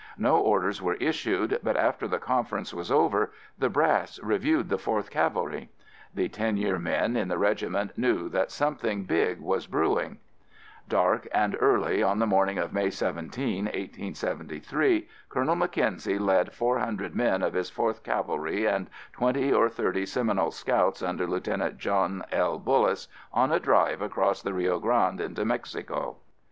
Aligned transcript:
No 0.17 0.37
orders 0.39 0.81
were 0.81 0.95
issued 0.95 1.59
but 1.61 1.77
after 1.77 2.07
the 2.07 2.17
conference 2.17 2.73
was 2.73 2.89
over, 2.91 3.31
the 3.59 3.69
"brass" 3.69 4.19
reviewed 4.23 4.67
the 4.67 4.77
4th 4.77 5.11
Cavalry. 5.11 5.69
The 6.15 6.27
"ten 6.27 6.57
year" 6.57 6.79
men 6.79 7.15
in 7.15 7.27
the 7.27 7.37
regiment 7.37 7.95
knew 7.95 8.27
that 8.29 8.49
something 8.49 9.03
big 9.03 9.39
was 9.39 9.67
brewing. 9.67 10.17
Dark 10.89 11.27
and 11.31 11.55
early, 11.59 12.01
on 12.01 12.17
the 12.17 12.25
morning 12.25 12.57
of 12.57 12.73
May 12.73 12.89
17, 12.89 13.65
1873, 13.65 15.07
Colonel 15.29 15.55
Mackenzie 15.55 16.17
led 16.17 16.51
400 16.51 17.15
men 17.15 17.43
of 17.43 17.53
his 17.53 17.69
4th 17.69 18.01
Cavalry 18.01 18.65
and 18.65 18.89
twenty 19.13 19.53
or 19.53 19.69
thirty 19.69 20.07
Seminole 20.07 20.49
scouts 20.49 21.03
under 21.03 21.27
Lt. 21.27 21.77
John 21.77 22.23
L. 22.31 22.57
Bullis, 22.59 23.07
on 23.31 23.51
a 23.51 23.59
drive 23.59 24.01
across 24.01 24.41
the 24.41 24.55
Rio 24.55 24.79
Grande 24.79 25.21
into 25.21 25.45
Mexico. 25.45 26.17